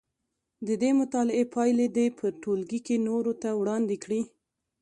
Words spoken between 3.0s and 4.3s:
نورو ته وړاندې کړي.